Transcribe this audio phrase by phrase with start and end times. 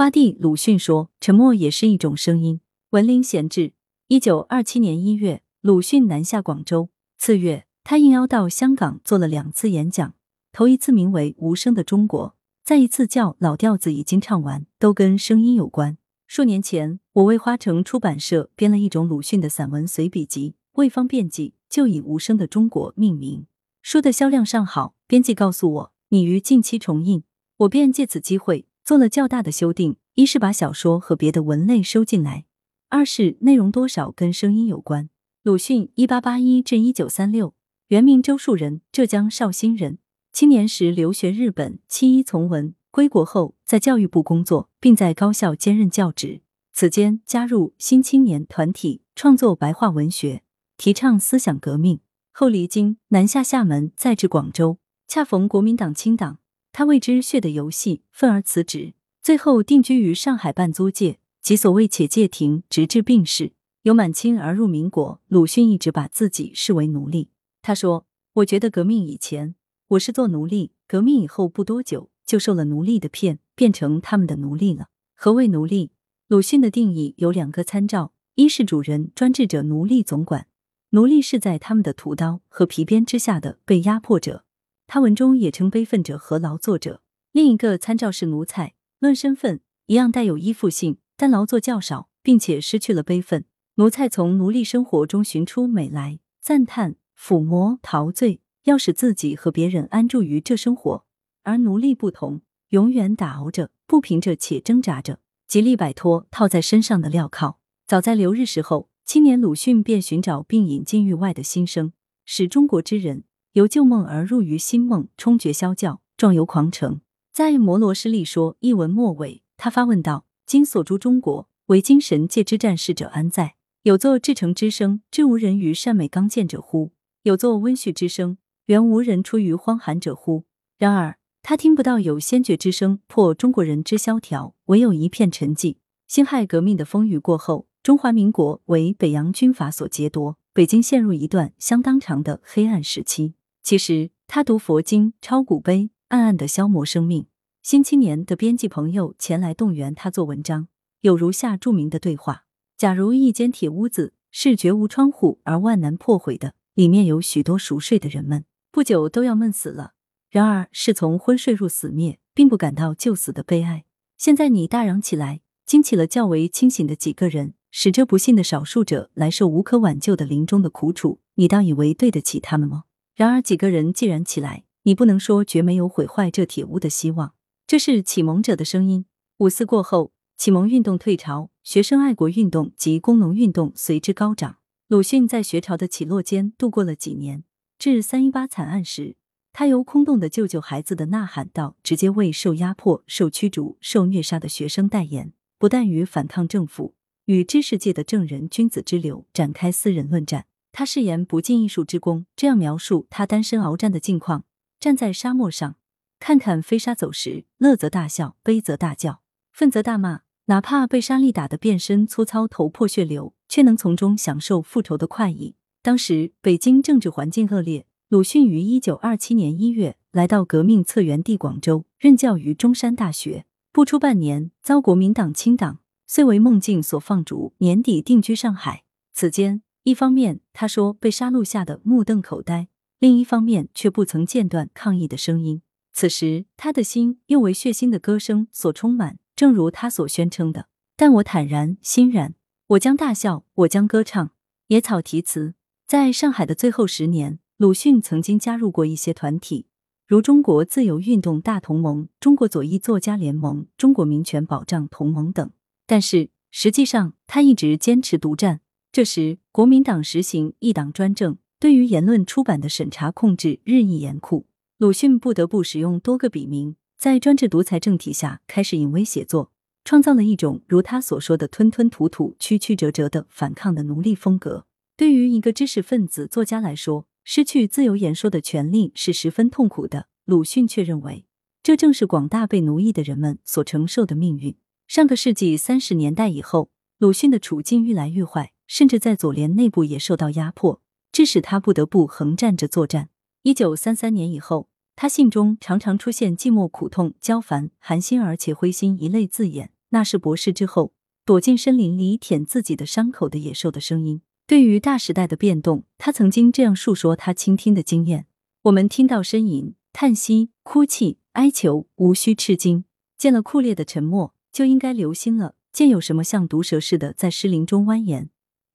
[0.00, 2.62] 花地鲁迅说：“沉默也是一种声音。”
[2.92, 3.74] 文林闲志，
[4.08, 6.88] 一九二七年一月，鲁迅南下广州。
[7.18, 10.14] 次月，他应邀到香港做了两次演讲，
[10.52, 12.28] 头一次名为《无声的中国》，
[12.64, 15.98] 再一次叫《老调子已经唱完》，都跟声音有关。
[16.26, 23.44] 数年前，我为花城出版社编了一种鲁迅的散文随笔集，为方便记，就以《无声的中国》命名。
[23.82, 27.22] 书的销量尚好，编辑告诉我拟于近期重印，
[27.58, 32.44] 我便借此机会做了较大的修订：一是把小说和别的文类收进来。
[32.88, 35.08] 二是内容多少跟声音有关。
[35.44, 37.54] 鲁迅，一八八一至一九三六，
[37.86, 39.98] 原名周树人，浙江绍兴人。
[40.32, 42.74] 青年时留学日本，弃医从文。
[42.90, 46.40] 归国后在教育部工作，并在高校兼任教职。
[46.72, 50.42] 此间加入新青年团体，创作白话文学，
[50.76, 52.00] 提倡思想革命。
[52.32, 56.39] 后离京，南下厦门，再至广州，恰逢国民党清党，
[56.72, 58.94] 他为之血的游戏，愤而辞职。
[59.22, 61.18] 最后定居于上海办租界。
[61.42, 63.52] 即所谓“且借亭，直至病逝”。
[63.84, 67.30] 由满清而入民国，鲁迅一直把自己视为奴隶。
[67.62, 69.54] 他说：“我觉得革命以前
[69.88, 75.92] 我是做奴隶，革命以后不多久就受了奴隶的骗，变成他们的奴隶了。”何谓奴隶？
[76.28, 80.46] 鲁迅的定义有两个参照：一是主人专制者，奴隶总管，
[80.90, 84.44] 奴隶是在他们的屠刀和皮鞭之下的被压迫者，
[84.92, 90.98] 他文中也称悲愤者和劳作者；另一个参照是奴才，论身份一样带有依附性。
[91.16, 93.44] 但劳作较少，并且失去了悲愤。
[93.76, 101.04] 奴才从奴隶生活中寻出美来，赞叹、抚摸、陶醉，要使自己和别人安住于这生活；
[101.44, 107.60] 而奴隶不同，永远打熬着，不平着且挣扎着，极力摆脱套在身上的镣铐。
[107.86, 111.92] 早在留日时候，青年鲁迅便寻找并引进域外的新生，
[112.24, 113.22] 使中国之人
[113.54, 117.00] 由旧梦而入于新梦，冲决消教，壮游狂城。
[117.32, 120.24] 在《摩罗诗力说》一文末尾，他发问道。
[120.46, 123.56] 今所诸中国，为精神界之战士者安在？
[123.82, 126.92] 有作至诚之声，知无人于善美刚健者乎？
[127.24, 130.44] 有作温煦之声，原无人出于荒寒者乎？
[130.78, 135.78] 然而他听不到有先觉之声破中国人之萧条，唯有一片沉寂。
[136.06, 143.34] 辛亥革命的风雨过后，中华民国为北洋军阀所劫夺，北京陷入一段相当长的黑暗时期。
[143.62, 147.26] 其实他读佛经，抄古碑，暗暗的消磨生命。
[147.62, 150.68] 新青年的编辑朋友前来动员他做文章，
[151.02, 152.44] 有如下著名的对话：
[152.76, 159.92] 假如一间铁屋子是绝无窗户而万难破毁的，里面有许多熟睡的人们，不久都要闷死了。
[160.30, 163.84] 然而是从昏睡入死灭，并不感到就死的悲哀。
[164.16, 172.84] 现在你大嚷起来，惊起了较为清醒的几个人，使这不幸的少数者来受无可挽救的临终的苦楚，你当以为对得起他们吗？
[173.14, 177.34] 然而几个人既然起来，你不能说绝没有毁坏这铁屋的希望。
[177.66, 179.06] 这是启蒙者的声音。
[179.38, 184.56] 五四过后，启蒙运动退潮，学生爱国运动及工农运动随之高涨。
[184.88, 187.44] 鲁迅在学潮的起落间度过了几年。
[187.78, 189.16] 至三一八惨案时，
[189.52, 196.94] 他由空洞的救救孩子的呐喊，到直接为受压迫、受驱逐、受虐杀的学生代言，不但与反抗政府、
[197.26, 200.46] 与知识界的正人君子之流展开私人论战。
[200.80, 204.46] 他誓言不尽艺术之功，这样描述他单身鏖战的境况：
[204.78, 205.76] 站在沙漠上。
[206.18, 209.20] 看看飞沙走石，乐则大笑，悲则大叫，
[209.52, 210.22] 愤则大骂。
[210.46, 215.54] 哪怕被沙粒打得遍身粗糙，头破血流，却能从中享受复仇的快意。
[215.82, 223.44] 当时北京政治环境恶劣，鲁迅于一九二七年一月来到革命策源地广州，任教于中山大学。
[223.70, 228.84] 不出半年，遭国民党清党，遂为梦境所放逐，年底定居上海。
[229.12, 232.68] 此间，一方面他说被杀戮吓得目瞪口呆，
[233.00, 235.62] 另一方面却不曾间断抗议的声音。
[235.92, 242.36] 此时，他的心又为血腥的歌声所充满，正如他所宣称的：“但我坦然欣然，
[242.68, 244.30] 我将大笑，我将歌唱。”
[244.68, 245.54] 野草题词。
[245.88, 249.66] 在上海的最后十年，鲁迅曾经加入过一些团体，
[250.06, 255.50] 如中国自由运动大同盟、中国左翼作家联盟、中国民权保障同盟等。
[255.84, 258.60] 但是，实际上他一直坚持独占。
[258.92, 264.46] 这时，国民党实行一党专政，对于言论出版的审查控制日益严酷。
[264.78, 269.52] 鲁迅不得不使用多个笔名，在专制独裁政体下开始隐微写作，
[269.84, 274.66] 创造了一种如他所说的吞吞吐吐、曲曲折折的反抗的奴隶风格。
[274.96, 280.08] 对于一个知识分子作家来说，失去自由言说的权利是十分痛苦的。
[280.24, 281.24] 鲁迅却认为，
[281.62, 284.56] 这正是广大被奴役的人们所承受的命运。
[284.88, 290.80] 上个世纪三十年代以后，鲁迅的处境愈来愈坏，甚至在左联内部也受到压迫，
[291.10, 293.08] 致使他不得不横站着作战。
[293.42, 300.92] 一九三三年以后，他信中常常出现寂寞、苦痛、焦烦、寒心而且灰心一类字眼，那是博士之后
[301.24, 304.22] 躲进森林里舔自己的伤口的野兽的声音。
[304.46, 308.26] 对于大时代的变动，他曾经这样述说他倾听的经验：
[308.62, 312.84] 我们听到呻吟、叹息、哭泣、哀求，无需吃惊；
[313.18, 318.28] 见了酷烈的沉默，就应该留心了；见有什么像毒蛇似的在尸林中蜿蜒，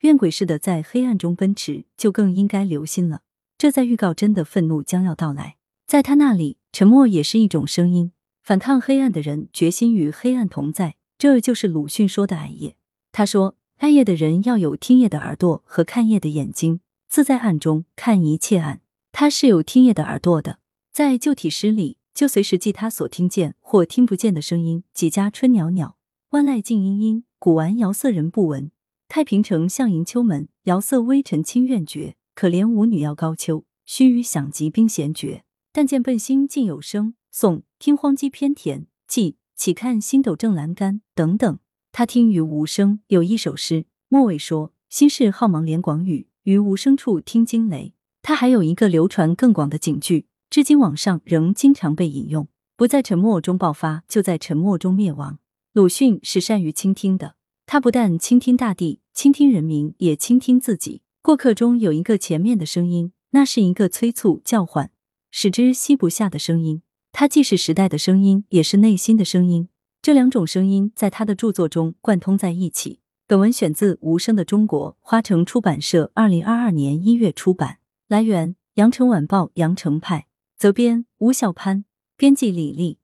[0.05, 3.21] 怨鬼似的在黑暗中奔驰，就更应该留心了。
[3.57, 5.55] 这在预告真的愤怒将要到来。
[5.87, 8.11] 在他那里，沉默也是一种声音。
[8.43, 10.95] 反抗黑暗的人，决心与黑暗同在。
[11.17, 12.75] 这就是鲁迅说的“暗夜”。
[13.11, 18.81] 他说：“暗夜的人要有听夜的耳朵和看夜的眼睛，自在暗中看一切暗。”
[19.11, 20.59] 他是有听夜的耳朵的，
[20.91, 25.95] 在旧体诗里，就随时记他所听见或听不见的声音：几家春袅袅，
[26.31, 27.23] 万籁静音音。
[27.39, 28.71] 古玩遥色人不闻。
[29.07, 32.15] 太平城向迎秋门，遥色微尘清怨绝。
[32.33, 35.43] 可怜舞女要高秋，须臾响急冰弦绝。
[35.71, 37.15] 但见笨星尽有声。
[37.31, 41.59] 宋听荒鸡偏甜，记岂看星斗正阑干等等。
[41.91, 55.39] 他听于无声，有一首诗，末尾说：“心事浩茫连广宇，于无声处听惊雷。”他还有一个流传更广的警句，至今网上仍经常被引用：“不在沉默中爆发，就在沉默中灭亡。”
[55.73, 57.35] 鲁迅是善于倾听的，
[57.65, 61.01] 他不但倾听大地，倾听人民，也倾听自己。
[61.21, 64.91] 过客中有一个前面的声音，那是一个催促叫唤，
[65.31, 66.83] 使之吸不下的声音。
[67.11, 69.69] 它既是时代的声音，也是内心的声音。
[70.01, 72.99] 这两种声音在他的著作中贯通在一起。
[73.25, 77.79] 本文选自《无声的中国》，花城出版社二零二二年一月出版。
[78.07, 81.85] 来源：羊城晚报羊城派，责编：吴小潘，
[82.15, 82.99] 编辑：李丽。